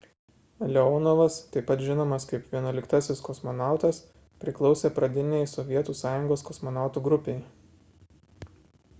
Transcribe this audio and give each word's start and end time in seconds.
leonovas 0.75 1.35
taip 1.55 1.65
pat 1.71 1.81
žinomas 1.89 2.23
kaip 2.29 2.55
11-asis 2.55 3.21
kosmonautas 3.27 3.99
priklausė 4.43 4.91
pradinei 4.95 5.45
sovietų 5.51 5.95
sąjungos 5.99 6.45
kosmonautų 6.47 7.05
grupei 7.09 7.37